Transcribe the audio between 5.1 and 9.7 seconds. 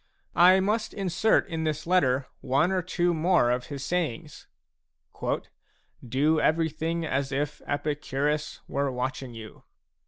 a "Do everything as if Epicurus were watching you."